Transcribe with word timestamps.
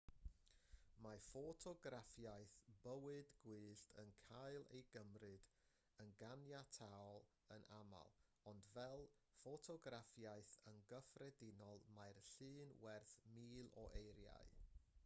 mae 1.05 1.17
ffotograffiaeth 1.23 2.55
bywyd 2.87 3.33
gwyllt 3.43 3.91
yn 4.03 4.09
cael 4.29 4.65
ei 4.77 4.81
gymryd 4.95 5.45
yn 6.05 6.15
ganiataol 6.23 7.23
yn 7.57 7.67
aml 7.81 8.11
ond 8.55 8.67
fel 8.71 9.05
ffotograffiaeth 9.37 10.57
yn 10.75 10.81
gyffredinol 10.95 11.85
mae 12.01 12.19
llun 12.33 12.77
werth 12.89 13.15
mil 13.39 13.71
o 13.87 13.89
eiriau 14.05 14.53